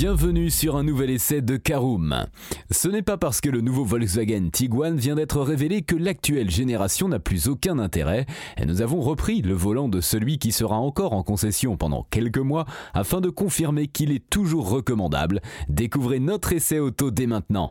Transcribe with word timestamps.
Bienvenue 0.00 0.48
sur 0.48 0.76
un 0.76 0.82
nouvel 0.82 1.10
essai 1.10 1.42
de 1.42 1.58
Caroom. 1.58 2.24
Ce 2.70 2.88
n'est 2.88 3.02
pas 3.02 3.18
parce 3.18 3.42
que 3.42 3.50
le 3.50 3.60
nouveau 3.60 3.84
Volkswagen 3.84 4.48
Tiguan 4.50 4.96
vient 4.96 5.14
d'être 5.14 5.42
révélé 5.42 5.82
que 5.82 5.94
l'actuelle 5.94 6.50
génération 6.50 7.06
n'a 7.06 7.18
plus 7.18 7.48
aucun 7.48 7.78
intérêt 7.78 8.24
et 8.56 8.64
nous 8.64 8.80
avons 8.80 9.02
repris 9.02 9.42
le 9.42 9.52
volant 9.52 9.90
de 9.90 10.00
celui 10.00 10.38
qui 10.38 10.52
sera 10.52 10.78
encore 10.78 11.12
en 11.12 11.22
concession 11.22 11.76
pendant 11.76 12.06
quelques 12.10 12.38
mois 12.38 12.64
afin 12.94 13.20
de 13.20 13.28
confirmer 13.28 13.88
qu'il 13.88 14.10
est 14.10 14.24
toujours 14.30 14.70
recommandable. 14.70 15.42
Découvrez 15.68 16.18
notre 16.18 16.54
essai 16.54 16.78
auto 16.78 17.10
dès 17.10 17.26
maintenant. 17.26 17.70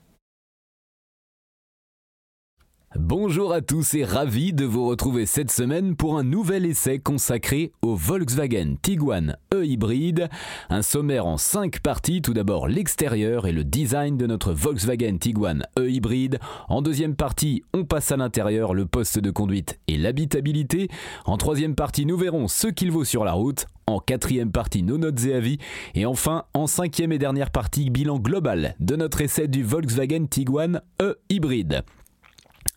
Bonjour 2.99 3.53
à 3.53 3.61
tous 3.61 3.93
et 3.93 4.03
ravi 4.03 4.51
de 4.51 4.65
vous 4.65 4.85
retrouver 4.85 5.25
cette 5.25 5.49
semaine 5.49 5.95
pour 5.95 6.17
un 6.17 6.23
nouvel 6.23 6.65
essai 6.65 6.99
consacré 6.99 7.71
au 7.81 7.95
Volkswagen 7.95 8.75
Tiguan 8.81 9.37
E-Hybride. 9.53 10.27
Un 10.69 10.81
sommaire 10.81 11.25
en 11.25 11.37
5 11.37 11.79
parties, 11.79 12.21
tout 12.21 12.33
d'abord 12.33 12.67
l'extérieur 12.67 13.47
et 13.47 13.53
le 13.53 13.63
design 13.63 14.17
de 14.17 14.27
notre 14.27 14.51
Volkswagen 14.51 15.19
Tiguan 15.19 15.65
E-Hybride. 15.79 16.39
En 16.67 16.81
deuxième 16.81 17.15
partie, 17.15 17.63
on 17.73 17.85
passe 17.85 18.11
à 18.11 18.17
l'intérieur, 18.17 18.73
le 18.73 18.85
poste 18.85 19.19
de 19.19 19.31
conduite 19.31 19.79
et 19.87 19.97
l'habitabilité. 19.97 20.89
En 21.23 21.37
troisième 21.37 21.75
partie, 21.75 22.05
nous 22.05 22.17
verrons 22.17 22.49
ce 22.49 22.67
qu'il 22.67 22.91
vaut 22.91 23.05
sur 23.05 23.23
la 23.23 23.31
route. 23.31 23.67
En 23.87 23.99
quatrième 23.99 24.51
partie, 24.51 24.83
nos 24.83 24.97
notes 24.97 25.23
et 25.23 25.33
avis. 25.33 25.59
Et 25.95 26.05
enfin, 26.05 26.43
en 26.53 26.67
cinquième 26.67 27.13
et 27.13 27.19
dernière 27.19 27.51
partie, 27.51 27.89
bilan 27.89 28.19
global 28.19 28.75
de 28.81 28.97
notre 28.97 29.21
essai 29.21 29.47
du 29.47 29.63
Volkswagen 29.63 30.25
Tiguan 30.25 30.81
E-Hybride. 31.01 31.83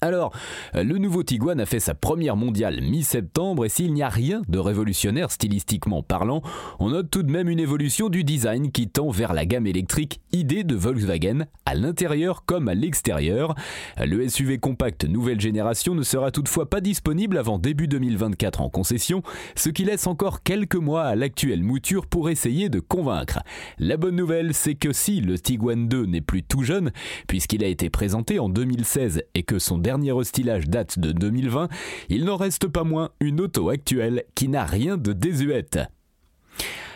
Alors, 0.04 0.34
le 0.74 0.98
nouveau 0.98 1.22
Tiguan 1.22 1.58
a 1.60 1.64
fait 1.64 1.80
sa 1.80 1.94
première 1.94 2.36
mondiale 2.36 2.82
mi-septembre 2.82 3.64
et 3.64 3.70
s'il 3.70 3.94
n'y 3.94 4.02
a 4.02 4.10
rien 4.10 4.42
de 4.48 4.58
révolutionnaire 4.58 5.30
stylistiquement 5.30 6.02
parlant, 6.02 6.42
on 6.78 6.90
note 6.90 7.08
tout 7.10 7.22
de 7.22 7.30
même 7.30 7.48
une 7.48 7.58
évolution 7.58 8.10
du 8.10 8.22
design 8.22 8.70
qui 8.70 8.88
tend 8.88 9.08
vers 9.08 9.32
la 9.32 9.46
gamme 9.46 9.66
électrique 9.66 10.20
idée 10.30 10.62
de 10.62 10.74
Volkswagen 10.74 11.46
à 11.64 11.74
l'intérieur 11.74 12.44
comme 12.44 12.68
à 12.68 12.74
l'extérieur. 12.74 13.54
Le 13.96 14.28
SUV 14.28 14.58
compact 14.58 15.06
nouvelle 15.06 15.40
génération 15.40 15.94
ne 15.94 16.02
sera 16.02 16.30
toutefois 16.30 16.68
pas 16.68 16.82
disponible 16.82 17.38
avant 17.38 17.58
début 17.58 17.88
2024 17.88 18.60
en 18.60 18.68
concession, 18.68 19.22
ce 19.54 19.70
qui 19.70 19.84
laisse 19.84 20.06
encore 20.06 20.42
quelques 20.42 20.74
mois 20.74 21.04
à 21.04 21.16
l'actuelle 21.16 21.62
mouture 21.62 22.06
pour 22.06 22.28
essayer 22.28 22.68
de 22.68 22.80
convaincre. 22.80 23.38
La 23.78 23.96
bonne 23.96 24.16
nouvelle, 24.16 24.52
c'est 24.52 24.74
que 24.74 24.92
si 24.92 25.22
le 25.22 25.38
Tiguan 25.38 25.88
2 25.88 26.04
n'est 26.04 26.20
plus 26.20 26.42
tout 26.42 26.62
jeune, 26.62 26.92
puisqu'il 27.26 27.64
a 27.64 27.68
été 27.68 27.88
présenté 27.88 28.38
en 28.38 28.50
2016 28.50 29.22
et 29.34 29.44
que 29.44 29.58
son 29.58 29.78
dernier 29.78 29.93
dernier 29.94 30.10
restylage 30.10 30.64
date 30.66 30.98
de 30.98 31.12
2020, 31.12 31.68
il 32.08 32.24
n'en 32.24 32.36
reste 32.36 32.66
pas 32.66 32.82
moins 32.82 33.10
une 33.20 33.40
auto 33.40 33.68
actuelle 33.68 34.24
qui 34.34 34.48
n'a 34.48 34.64
rien 34.64 34.96
de 34.96 35.12
désuète. 35.12 35.78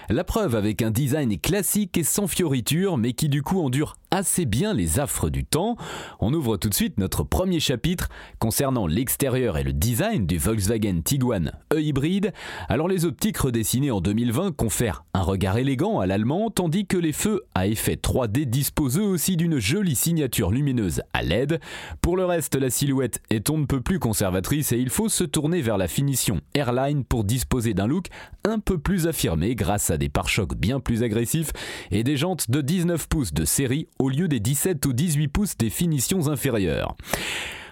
La 0.08 0.24
preuve 0.24 0.56
avec 0.56 0.82
un 0.82 0.90
design 0.90 1.38
classique 1.38 1.96
et 1.96 2.02
sans 2.02 2.26
fioriture, 2.26 2.96
mais 2.96 3.12
qui 3.12 3.28
du 3.28 3.42
coup 3.42 3.60
endure 3.60 3.94
assez 4.10 4.46
bien 4.46 4.74
les 4.74 5.00
affres 5.00 5.30
du 5.30 5.44
temps. 5.44 5.76
On 6.20 6.32
ouvre 6.32 6.56
tout 6.56 6.68
de 6.68 6.74
suite 6.74 6.98
notre 6.98 7.24
premier 7.24 7.60
chapitre 7.60 8.08
concernant 8.38 8.86
l'extérieur 8.86 9.58
et 9.58 9.62
le 9.62 9.72
design 9.72 10.26
du 10.26 10.38
Volkswagen 10.38 11.00
Tiguan 11.02 11.52
E-hybride. 11.72 12.32
Alors 12.68 12.88
les 12.88 13.04
optiques 13.04 13.38
redessinées 13.38 13.90
en 13.90 14.00
2020 14.00 14.56
confèrent 14.56 15.04
un 15.14 15.22
regard 15.22 15.58
élégant 15.58 16.00
à 16.00 16.06
l'allemand, 16.06 16.50
tandis 16.50 16.86
que 16.86 16.96
les 16.96 17.12
feux 17.12 17.42
à 17.54 17.66
effet 17.66 17.96
3D 17.96 18.44
disposent 18.44 18.98
eux 18.98 19.02
aussi 19.02 19.36
d'une 19.36 19.58
jolie 19.58 19.96
signature 19.96 20.50
lumineuse 20.50 21.02
à 21.12 21.22
LED. 21.22 21.60
Pour 22.00 22.16
le 22.16 22.24
reste, 22.24 22.54
la 22.56 22.70
silhouette 22.70 23.20
est 23.30 23.50
on 23.50 23.58
ne 23.58 23.66
peut 23.66 23.80
plus 23.80 23.98
conservatrice 23.98 24.72
et 24.72 24.78
il 24.78 24.90
faut 24.90 25.08
se 25.08 25.24
tourner 25.24 25.60
vers 25.60 25.78
la 25.78 25.88
finition 25.88 26.40
Airline 26.54 27.04
pour 27.04 27.24
disposer 27.24 27.74
d'un 27.74 27.86
look 27.86 28.06
un 28.44 28.58
peu 28.58 28.78
plus 28.78 29.06
affirmé 29.06 29.54
grâce 29.54 29.90
à 29.90 29.98
des 29.98 30.08
pare-chocs 30.08 30.56
bien 30.56 30.80
plus 30.80 31.02
agressifs 31.02 31.52
et 31.90 32.04
des 32.04 32.16
jantes 32.16 32.50
de 32.50 32.60
19 32.60 33.08
pouces 33.08 33.32
de 33.32 33.44
série 33.44 33.86
au 33.98 34.08
lieu 34.08 34.28
des 34.28 34.40
17 34.40 34.84
ou 34.86 34.92
18 34.92 35.28
pouces 35.28 35.56
des 35.56 35.70
finitions 35.70 36.28
inférieures. 36.28 36.96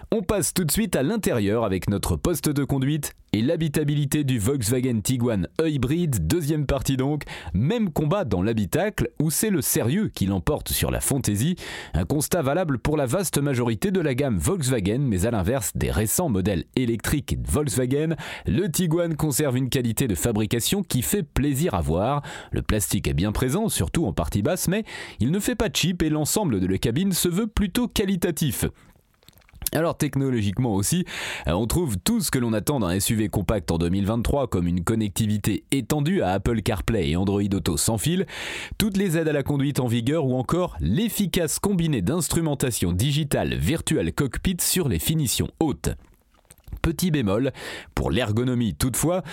On 0.09 0.21
passe 0.21 0.53
tout 0.53 0.63
de 0.63 0.71
suite 0.71 0.95
à 0.95 1.03
l'intérieur 1.03 1.65
avec 1.65 1.89
notre 1.89 2.15
poste 2.15 2.47
de 2.47 2.63
conduite 2.63 3.11
et 3.33 3.41
l'habitabilité 3.41 4.23
du 4.23 4.39
Volkswagen 4.39 5.01
Tiguan 5.01 5.49
E-Hybride, 5.59 6.25
deuxième 6.25 6.65
partie 6.65 6.95
donc, 6.95 7.23
même 7.53 7.91
combat 7.91 8.23
dans 8.23 8.41
l'habitacle 8.41 9.09
où 9.21 9.31
c'est 9.31 9.49
le 9.49 9.61
sérieux 9.61 10.07
qui 10.07 10.25
l'emporte 10.25 10.69
sur 10.69 10.91
la 10.91 11.01
fantaisie, 11.01 11.57
un 11.93 12.05
constat 12.05 12.41
valable 12.41 12.79
pour 12.79 12.95
la 12.95 13.05
vaste 13.05 13.37
majorité 13.37 13.91
de 13.91 13.99
la 13.99 14.15
gamme 14.15 14.37
Volkswagen, 14.37 14.99
mais 14.99 15.25
à 15.25 15.31
l'inverse 15.31 15.73
des 15.75 15.91
récents 15.91 16.29
modèles 16.29 16.63
électriques 16.77 17.35
Volkswagen, 17.45 18.15
le 18.45 18.71
Tiguan 18.71 19.13
conserve 19.17 19.57
une 19.57 19.69
qualité 19.69 20.07
de 20.07 20.15
fabrication 20.15 20.83
qui 20.83 21.01
fait 21.01 21.23
plaisir 21.23 21.73
à 21.73 21.81
voir. 21.81 22.21
Le 22.53 22.61
plastique 22.61 23.09
est 23.09 23.13
bien 23.13 23.33
présent, 23.33 23.67
surtout 23.67 24.05
en 24.05 24.13
partie 24.13 24.41
basse, 24.41 24.69
mais 24.69 24.85
il 25.19 25.31
ne 25.31 25.39
fait 25.41 25.55
pas 25.55 25.67
cheap 25.71 26.01
et 26.01 26.09
l'ensemble 26.09 26.61
de 26.61 26.67
la 26.67 26.77
cabine 26.77 27.11
se 27.11 27.27
veut 27.27 27.47
plutôt 27.47 27.89
qualitatif. 27.89 28.67
Alors 29.73 29.97
technologiquement 29.97 30.73
aussi, 30.73 31.05
euh, 31.47 31.51
on 31.51 31.67
trouve 31.67 31.97
tout 31.97 32.21
ce 32.21 32.31
que 32.31 32.39
l'on 32.39 32.53
attend 32.53 32.79
d'un 32.79 32.97
SUV 32.99 33.27
compact 33.27 33.69
en 33.69 33.77
2023 33.77 34.47
comme 34.47 34.65
une 34.65 34.83
connectivité 34.83 35.65
étendue 35.71 36.21
à 36.21 36.29
Apple 36.29 36.61
CarPlay 36.61 37.09
et 37.09 37.15
Android 37.17 37.41
Auto 37.41 37.75
sans 37.75 37.97
fil, 37.97 38.25
toutes 38.77 38.95
les 38.95 39.17
aides 39.17 39.27
à 39.27 39.33
la 39.33 39.43
conduite 39.43 39.81
en 39.81 39.87
vigueur 39.87 40.25
ou 40.25 40.35
encore 40.35 40.77
l'efficace 40.79 41.59
combiné 41.59 42.01
d'instrumentation 42.01 42.93
digitale 42.93 43.55
virtual 43.55 44.13
cockpit 44.13 44.57
sur 44.61 44.87
les 44.87 44.99
finitions 44.99 45.49
hautes. 45.59 45.89
Petit 46.81 47.11
bémol, 47.11 47.51
pour 47.95 48.11
l'ergonomie 48.11 48.73
toutefois, 48.73 49.23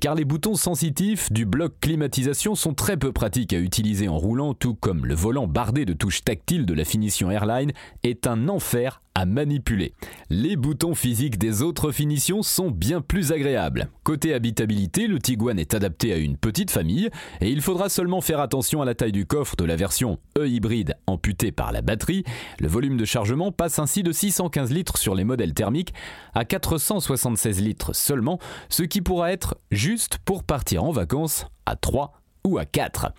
car 0.00 0.14
les 0.14 0.24
boutons 0.24 0.54
sensitifs 0.54 1.30
du 1.30 1.44
bloc 1.44 1.74
climatisation 1.80 2.54
sont 2.54 2.72
très 2.74 2.96
peu 2.96 3.12
pratiques 3.12 3.52
à 3.52 3.58
utiliser 3.58 4.08
en 4.08 4.16
roulant, 4.16 4.54
tout 4.54 4.74
comme 4.74 5.04
le 5.04 5.14
volant 5.14 5.46
bardé 5.46 5.84
de 5.84 5.92
touches 5.92 6.24
tactiles 6.24 6.64
de 6.64 6.74
la 6.74 6.84
finition 6.84 7.30
Airline 7.30 7.72
est 8.02 8.26
un 8.26 8.48
enfer 8.48 9.02
à 9.14 9.26
manipuler. 9.26 9.94
Les 10.30 10.56
boutons 10.56 10.94
physiques 10.94 11.38
des 11.38 11.62
autres 11.62 11.92
finitions 11.92 12.42
sont 12.42 12.70
bien 12.70 13.00
plus 13.00 13.32
agréables. 13.32 13.88
Côté 14.04 14.34
habitabilité, 14.34 15.06
le 15.06 15.18
Tiguan 15.18 15.58
est 15.58 15.74
adapté 15.74 16.12
à 16.12 16.16
une 16.16 16.36
petite 16.36 16.70
famille 16.70 17.10
et 17.40 17.50
il 17.50 17.60
faudra 17.60 17.88
seulement 17.88 18.20
faire 18.20 18.40
attention 18.40 18.82
à 18.82 18.84
la 18.84 18.94
taille 18.94 19.12
du 19.12 19.26
coffre 19.26 19.56
de 19.56 19.64
la 19.64 19.76
version 19.76 20.18
E-hybride 20.38 20.96
amputée 21.06 21.52
par 21.52 21.72
la 21.72 21.82
batterie. 21.82 22.24
Le 22.60 22.68
volume 22.68 22.96
de 22.96 23.04
chargement 23.04 23.52
passe 23.52 23.78
ainsi 23.78 24.02
de 24.02 24.12
615 24.12 24.72
litres 24.72 24.98
sur 24.98 25.14
les 25.14 25.24
modèles 25.24 25.54
thermiques 25.54 25.94
à 26.34 26.44
476 26.44 27.60
litres 27.60 27.94
seulement, 27.94 28.38
ce 28.68 28.82
qui 28.82 29.02
pourra 29.02 29.32
être 29.32 29.56
juste 29.70 30.18
pour 30.24 30.44
partir 30.44 30.84
en 30.84 30.92
vacances 30.92 31.46
à 31.66 31.76
3 31.76 32.21
ou 32.44 32.58
à 32.58 32.64
4. 32.64 33.12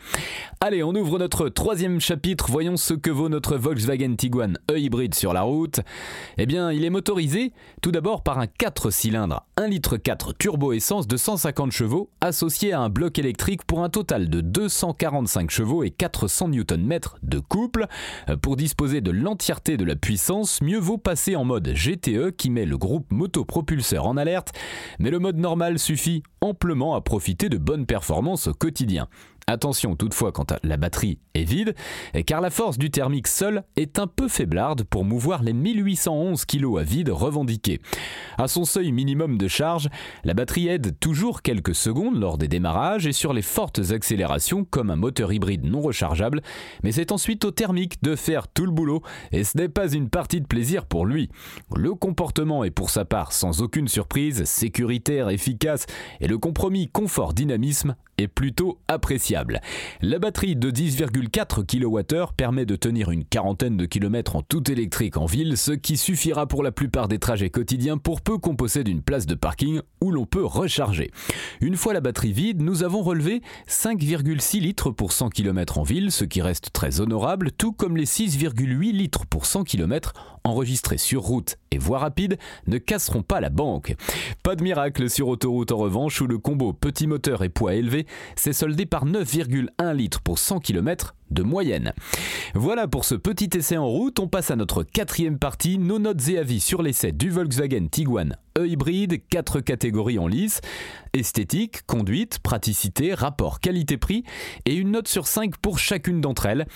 Allez, 0.59 0.83
on 0.83 0.93
ouvre 0.95 1.19
notre 1.19 1.49
troisième 1.49 1.99
chapitre, 1.99 2.47
voyons 2.49 2.77
ce 2.77 2.93
que 2.93 3.09
vaut 3.09 3.29
notre 3.29 3.57
Volkswagen 3.57 4.15
Tiguan 4.15 4.57
E-hybride 4.69 5.15
sur 5.15 5.33
la 5.33 5.41
route. 5.41 5.79
Eh 6.37 6.45
bien, 6.45 6.71
il 6.71 6.83
est 6.83 6.89
motorisé 6.89 7.53
tout 7.81 7.91
d'abord 7.91 8.23
par 8.23 8.39
un 8.39 8.47
4 8.47 8.89
cylindres 8.89 9.45
1 9.57 9.67
litre 9.67 9.97
4 9.97 10.33
turbo 10.33 10.73
essence 10.73 11.07
de 11.07 11.17
150 11.17 11.71
chevaux 11.71 12.09
associé 12.21 12.73
à 12.73 12.81
un 12.81 12.89
bloc 12.89 13.19
électrique 13.19 13.63
pour 13.65 13.83
un 13.83 13.89
total 13.89 14.29
de 14.29 14.41
245 14.41 15.49
chevaux 15.51 15.83
et 15.83 15.91
400 15.91 16.49
Nm 16.49 16.99
de 17.21 17.39
couple. 17.39 17.87
Pour 18.41 18.55
disposer 18.55 19.01
de 19.01 19.11
l'entièreté 19.11 19.77
de 19.77 19.85
la 19.85 19.95
puissance, 19.95 20.61
mieux 20.61 20.79
vaut 20.79 20.97
passer 20.97 21.35
en 21.35 21.45
mode 21.45 21.69
GTE 21.73 22.31
qui 22.35 22.49
met 22.49 22.65
le 22.65 22.77
groupe 22.77 23.11
motopropulseur 23.11 24.05
en 24.05 24.17
alerte, 24.17 24.53
mais 24.99 25.11
le 25.11 25.19
mode 25.19 25.37
normal 25.37 25.79
suffit 25.79 26.23
amplement 26.43 26.95
à 26.95 27.01
profiter 27.01 27.49
de 27.49 27.57
bonnes 27.57 27.85
performances 27.85 28.47
au 28.47 28.53
quotidien. 28.53 29.07
Attention 29.45 29.95
toutefois 29.95 30.31
quand 30.31 30.53
la 30.63 30.77
batterie 30.77 31.19
est 31.33 31.43
vide, 31.43 31.75
car 32.25 32.39
la 32.39 32.49
force 32.49 32.77
du 32.77 32.91
thermique 32.91 33.27
seul 33.27 33.63
est 33.75 33.99
un 33.99 34.07
peu 34.07 34.29
faiblarde 34.29 34.83
pour 34.83 35.03
mouvoir 35.03 35.43
les 35.43 35.51
1811 35.51 36.45
kg 36.45 36.79
à 36.79 36.83
vide 36.83 37.09
revendiqués. 37.09 37.81
À 38.37 38.47
son 38.47 38.63
seuil 38.63 38.93
minimum 38.93 39.37
de 39.37 39.47
charge, 39.49 39.89
la 40.23 40.33
batterie 40.33 40.69
aide 40.69 40.97
toujours 40.99 41.41
quelques 41.41 41.75
secondes 41.75 42.19
lors 42.19 42.37
des 42.37 42.47
démarrages 42.47 43.05
et 43.05 43.11
sur 43.11 43.33
les 43.33 43.41
fortes 43.41 43.91
accélérations 43.91 44.63
comme 44.63 44.89
un 44.89 44.95
moteur 44.95 45.33
hybride 45.33 45.65
non 45.65 45.81
rechargeable, 45.81 46.41
mais 46.83 46.93
c'est 46.93 47.11
ensuite 47.11 47.43
au 47.43 47.51
thermique 47.51 48.01
de 48.01 48.15
faire 48.15 48.47
tout 48.47 48.65
le 48.65 48.71
boulot 48.71 49.01
et 49.33 49.43
ce 49.43 49.57
n'est 49.57 49.69
pas 49.69 49.91
une 49.91 50.09
partie 50.09 50.39
de 50.39 50.47
plaisir 50.47 50.85
pour 50.85 51.05
lui. 51.05 51.29
Le 51.75 51.93
comportement 51.95 52.63
est 52.63 52.71
pour 52.71 52.89
sa 52.89 53.03
part 53.03 53.33
sans 53.33 53.61
aucune 53.61 53.89
surprise, 53.89 54.45
sécuritaire, 54.45 55.29
efficace 55.29 55.85
et 56.21 56.27
le 56.27 56.37
compromis 56.37 56.87
confort-dynamisme 56.87 57.95
est 58.17 58.27
plutôt 58.27 58.79
apprécié. 58.87 59.32
La 60.01 60.19
batterie 60.19 60.55
de 60.55 60.69
10,4 60.69 61.65
kWh 61.65 62.33
permet 62.35 62.65
de 62.65 62.75
tenir 62.75 63.11
une 63.11 63.25
quarantaine 63.25 63.77
de 63.77 63.85
kilomètres 63.85 64.35
en 64.35 64.41
tout 64.41 64.71
électrique 64.71 65.17
en 65.17 65.25
ville, 65.25 65.57
ce 65.57 65.71
qui 65.71 65.97
suffira 65.97 66.47
pour 66.47 66.63
la 66.63 66.71
plupart 66.71 67.07
des 67.07 67.19
trajets 67.19 67.49
quotidiens 67.49 67.97
pour 67.97 68.21
peu 68.21 68.37
qu'on 68.37 68.55
possède 68.55 68.87
une 68.87 69.01
place 69.01 69.25
de 69.25 69.35
parking 69.35 69.81
où 70.01 70.11
l'on 70.11 70.25
peut 70.25 70.45
recharger. 70.45 71.11
Une 71.61 71.77
fois 71.77 71.93
la 71.93 72.01
batterie 72.01 72.33
vide, 72.33 72.61
nous 72.61 72.83
avons 72.83 73.01
relevé 73.01 73.41
5,6 73.67 74.59
litres 74.59 74.91
pour 74.91 75.11
100 75.11 75.29
km 75.29 75.79
en 75.79 75.83
ville, 75.83 76.11
ce 76.11 76.25
qui 76.25 76.41
reste 76.41 76.71
très 76.71 77.01
honorable, 77.01 77.51
tout 77.51 77.73
comme 77.73 77.97
les 77.97 78.05
6,8 78.05 78.91
litres 78.91 79.25
pour 79.25 79.45
100 79.45 79.63
km 79.63 80.13
enregistrés 80.43 80.97
sur 80.97 81.21
route 81.21 81.57
et 81.73 81.77
voie 81.77 81.99
rapide 81.99 82.37
ne 82.67 82.77
casseront 82.77 83.23
pas 83.23 83.41
la 83.41 83.49
banque. 83.49 83.95
Pas 84.43 84.55
de 84.55 84.63
miracle 84.63 85.09
sur 85.09 85.27
autoroute 85.27 85.71
en 85.71 85.77
revanche 85.77 86.21
où 86.21 86.27
le 86.27 86.37
combo 86.37 86.73
petit 86.73 87.07
moteur 87.07 87.43
et 87.43 87.49
poids 87.49 87.73
élevé 87.73 88.05
s'est 88.35 88.53
soldé 88.53 88.85
par 88.85 89.05
9,1 89.05 89.93
litres 89.93 90.21
pour 90.21 90.39
100 90.39 90.59
km 90.59 91.15
de 91.31 91.43
moyenne. 91.43 91.93
Voilà 92.53 92.87
pour 92.87 93.05
ce 93.05 93.15
petit 93.15 93.49
essai 93.57 93.77
en 93.77 93.87
route, 93.87 94.19
on 94.19 94.27
passe 94.27 94.51
à 94.51 94.55
notre 94.55 94.83
quatrième 94.83 95.39
partie, 95.39 95.77
nos 95.77 95.99
notes 95.99 96.27
et 96.29 96.37
avis 96.37 96.59
sur 96.59 96.81
l'essai 96.81 97.11
du 97.11 97.29
Volkswagen 97.29 97.87
Tiguan 97.89 98.37
E-hybride, 98.57 99.21
quatre 99.29 99.61
catégories 99.61 100.19
en 100.19 100.27
lice, 100.27 100.61
esthétique, 101.13 101.85
conduite, 101.87 102.37
praticité, 102.39 103.15
rapport 103.15 103.59
qualité-prix 103.59 104.23
et 104.65 104.75
une 104.75 104.91
note 104.91 105.07
sur 105.07 105.25
5 105.25 105.57
pour 105.57 105.79
chacune 105.79 106.21
d'entre 106.21 106.45
elles. 106.45 106.67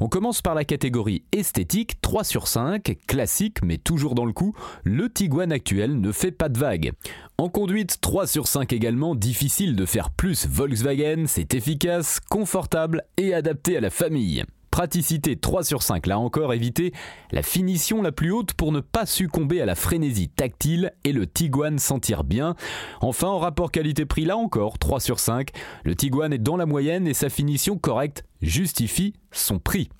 On 0.00 0.08
commence 0.08 0.42
par 0.42 0.56
la 0.56 0.64
catégorie 0.64 1.22
esthétique, 1.30 2.00
3 2.00 2.24
sur 2.24 2.48
5, 2.48 2.96
classique 3.06 3.62
mais 3.62 3.78
toujours 3.78 4.16
dans 4.16 4.24
le 4.24 4.32
coup, 4.32 4.54
le 4.82 5.08
Tiguan 5.08 5.52
actuel 5.52 6.00
ne 6.00 6.10
fait 6.10 6.32
pas 6.32 6.48
de 6.48 6.58
vague. 6.58 6.92
En 7.38 7.48
conduite, 7.48 7.98
3 8.00 8.26
sur 8.26 8.48
5 8.48 8.72
également, 8.72 9.14
difficile 9.14 9.76
de 9.76 9.86
faire 9.86 10.10
plus 10.10 10.46
Volkswagen, 10.46 11.24
c'est 11.26 11.54
efficace, 11.54 12.20
confortable 12.28 13.04
et 13.16 13.34
adapté 13.34 13.76
à 13.76 13.80
la 13.80 13.90
famille. 14.00 14.44
Praticité 14.70 15.36
3 15.36 15.62
sur 15.62 15.82
5, 15.82 16.06
là 16.06 16.18
encore 16.18 16.54
évitez 16.54 16.94
la 17.32 17.42
finition 17.42 18.00
la 18.00 18.12
plus 18.12 18.30
haute 18.30 18.54
pour 18.54 18.72
ne 18.72 18.80
pas 18.80 19.04
succomber 19.04 19.60
à 19.60 19.66
la 19.66 19.74
frénésie 19.74 20.30
tactile 20.30 20.92
et 21.04 21.12
le 21.12 21.26
Tiguan 21.26 21.78
sentir 21.78 22.24
bien. 22.24 22.54
Enfin, 23.02 23.28
en 23.28 23.38
rapport 23.38 23.70
qualité-prix, 23.70 24.24
là 24.24 24.38
encore 24.38 24.78
3 24.78 25.00
sur 25.00 25.20
5, 25.20 25.50
le 25.84 25.94
Tiguan 25.94 26.32
est 26.32 26.38
dans 26.38 26.56
la 26.56 26.64
moyenne 26.64 27.06
et 27.06 27.12
sa 27.12 27.28
finition 27.28 27.76
correcte 27.76 28.24
justifie 28.40 29.12
son 29.32 29.58
prix. 29.58 29.90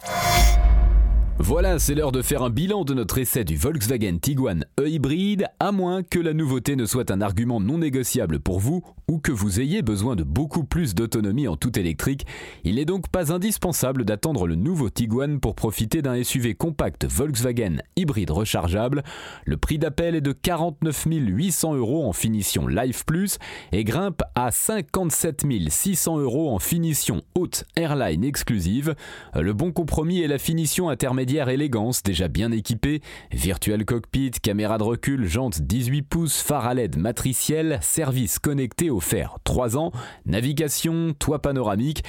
Voilà, 1.42 1.78
c'est 1.78 1.94
l'heure 1.94 2.12
de 2.12 2.20
faire 2.20 2.42
un 2.42 2.50
bilan 2.50 2.84
de 2.84 2.92
notre 2.92 3.16
essai 3.16 3.44
du 3.44 3.56
Volkswagen 3.56 4.18
Tiguan 4.18 4.66
E-hybride, 4.78 5.46
à 5.58 5.72
moins 5.72 6.02
que 6.02 6.18
la 6.18 6.34
nouveauté 6.34 6.76
ne 6.76 6.84
soit 6.84 7.10
un 7.10 7.22
argument 7.22 7.60
non 7.60 7.78
négociable 7.78 8.40
pour 8.40 8.60
vous 8.60 8.84
ou 9.08 9.18
que 9.18 9.32
vous 9.32 9.58
ayez 9.58 9.80
besoin 9.80 10.16
de 10.16 10.22
beaucoup 10.22 10.64
plus 10.64 10.94
d'autonomie 10.94 11.48
en 11.48 11.56
tout 11.56 11.78
électrique. 11.78 12.26
Il 12.62 12.74
n'est 12.74 12.84
donc 12.84 13.08
pas 13.08 13.32
indispensable 13.32 14.04
d'attendre 14.04 14.46
le 14.46 14.54
nouveau 14.54 14.90
Tiguan 14.90 15.40
pour 15.40 15.54
profiter 15.54 16.02
d'un 16.02 16.22
SUV 16.22 16.54
compact 16.54 17.06
Volkswagen 17.06 17.78
hybride 17.96 18.30
rechargeable. 18.30 19.02
Le 19.46 19.56
prix 19.56 19.78
d'appel 19.78 20.14
est 20.14 20.20
de 20.20 20.32
49 20.32 21.06
800 21.08 21.74
euros 21.74 22.06
en 22.06 22.12
finition 22.12 22.68
Life 22.68 23.06
Plus 23.06 23.38
et 23.72 23.82
grimpe 23.82 24.22
à 24.34 24.50
57 24.50 25.46
600 25.70 26.18
euros 26.18 26.50
en 26.50 26.58
finition 26.58 27.22
haute 27.34 27.64
Airline 27.76 28.24
exclusive. 28.24 28.94
Le 29.34 29.54
bon 29.54 29.72
compromis 29.72 30.20
est 30.20 30.28
la 30.28 30.38
finition 30.38 30.90
intermédiaire 30.90 31.29
élégance 31.38 32.02
déjà 32.02 32.28
bien 32.28 32.50
équipée, 32.50 33.00
virtual 33.30 33.84
cockpit, 33.84 34.32
caméra 34.42 34.78
de 34.78 34.82
recul, 34.82 35.26
jantes 35.26 35.60
18 35.60 36.02
pouces, 36.02 36.42
phare 36.42 36.66
à 36.66 36.74
LED 36.74 36.96
matriciel, 36.96 37.78
service 37.82 38.38
connecté 38.38 38.90
offert 38.90 39.38
3 39.44 39.76
ans, 39.76 39.92
navigation, 40.26 41.14
toit 41.18 41.40
panoramique 41.40 42.02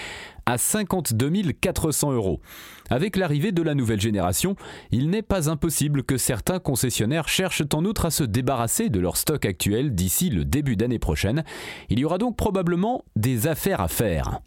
à 0.45 0.57
52 0.57 1.51
400 1.61 2.13
euros. 2.13 2.41
Avec 2.89 3.15
l'arrivée 3.15 3.51
de 3.51 3.61
la 3.61 3.75
nouvelle 3.75 4.01
génération, 4.01 4.55
il 4.91 5.09
n'est 5.09 5.21
pas 5.21 5.49
impossible 5.49 6.03
que 6.03 6.17
certains 6.17 6.59
concessionnaires 6.59 7.27
cherchent 7.27 7.63
en 7.73 7.85
outre 7.85 8.05
à 8.05 8.11
se 8.11 8.23
débarrasser 8.23 8.89
de 8.89 8.99
leur 8.99 9.17
stock 9.17 9.45
actuel 9.45 9.93
d'ici 9.93 10.29
le 10.29 10.45
début 10.45 10.75
d'année 10.75 10.99
prochaine. 10.99 11.43
Il 11.89 11.99
y 11.99 12.05
aura 12.05 12.17
donc 12.17 12.35
probablement 12.35 13.05
des 13.15 13.47
affaires 13.47 13.81
à 13.81 13.87
faire. 13.87 14.41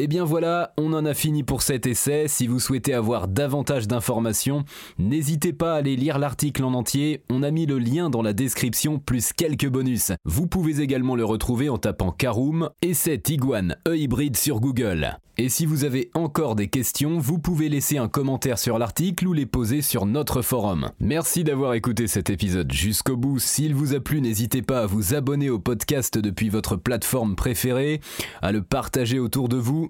Et 0.00 0.04
eh 0.04 0.06
bien 0.06 0.24
voilà, 0.24 0.72
on 0.78 0.94
en 0.94 1.04
a 1.04 1.12
fini 1.12 1.42
pour 1.42 1.60
cet 1.60 1.86
essai. 1.86 2.24
Si 2.26 2.46
vous 2.46 2.58
souhaitez 2.58 2.94
avoir 2.94 3.28
davantage 3.28 3.86
d'informations, 3.86 4.64
n'hésitez 4.96 5.52
pas 5.52 5.74
à 5.74 5.76
aller 5.76 5.94
lire 5.94 6.18
l'article 6.18 6.64
en 6.64 6.72
entier. 6.72 7.22
On 7.28 7.42
a 7.42 7.50
mis 7.50 7.66
le 7.66 7.78
lien 7.78 8.08
dans 8.08 8.22
la 8.22 8.32
description 8.32 8.98
plus 8.98 9.34
quelques 9.34 9.68
bonus. 9.68 10.12
Vous 10.24 10.46
pouvez 10.46 10.80
également 10.80 11.16
le 11.16 11.26
retrouver 11.26 11.68
en 11.68 11.76
tapant 11.76 12.12
Caroom 12.12 12.70
Essai 12.80 13.18
Tiguan 13.18 13.76
E-hybride 13.86 14.38
sur 14.38 14.60
Google. 14.60 15.18
Et 15.42 15.48
si 15.48 15.64
vous 15.64 15.84
avez 15.84 16.10
encore 16.12 16.54
des 16.54 16.68
questions, 16.68 17.18
vous 17.18 17.38
pouvez 17.38 17.70
laisser 17.70 17.96
un 17.96 18.08
commentaire 18.08 18.58
sur 18.58 18.78
l'article 18.78 19.26
ou 19.26 19.32
les 19.32 19.46
poser 19.46 19.80
sur 19.80 20.04
notre 20.04 20.42
forum. 20.42 20.90
Merci 21.00 21.44
d'avoir 21.44 21.72
écouté 21.72 22.08
cet 22.08 22.28
épisode 22.28 22.70
jusqu'au 22.70 23.16
bout. 23.16 23.38
S'il 23.38 23.74
vous 23.74 23.94
a 23.94 24.00
plu, 24.00 24.20
n'hésitez 24.20 24.60
pas 24.60 24.80
à 24.80 24.86
vous 24.86 25.14
abonner 25.14 25.48
au 25.48 25.58
podcast 25.58 26.18
depuis 26.18 26.50
votre 26.50 26.76
plateforme 26.76 27.36
préférée, 27.36 28.02
à 28.42 28.52
le 28.52 28.60
partager 28.60 29.18
autour 29.18 29.48
de 29.48 29.56
vous 29.56 29.89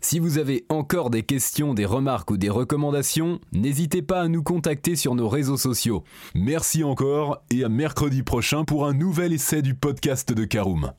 Si 0.00 0.18
vous 0.18 0.38
avez 0.38 0.64
encore 0.68 1.10
des 1.10 1.22
questions, 1.22 1.74
des 1.74 1.84
remarques 1.84 2.30
ou 2.30 2.36
des 2.36 2.50
recommandations, 2.50 3.40
n'hésitez 3.52 4.02
pas 4.02 4.20
à 4.20 4.28
nous 4.28 4.42
contacter 4.42 4.96
sur 4.96 5.14
nos 5.14 5.28
réseaux 5.28 5.56
sociaux. 5.56 6.04
Merci 6.34 6.84
encore 6.84 7.42
et 7.50 7.64
à 7.64 7.68
mercredi 7.68 8.22
prochain 8.22 8.64
pour 8.64 8.86
un 8.86 8.92
nouvel 8.92 9.32
essai 9.32 9.62
du 9.62 9.74
podcast 9.74 10.32
de 10.32 10.44
Caroom. 10.44 10.92